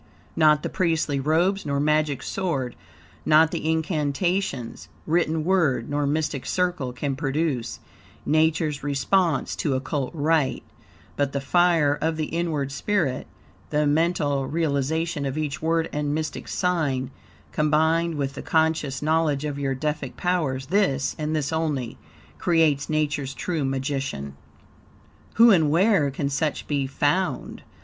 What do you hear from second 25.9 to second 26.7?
can such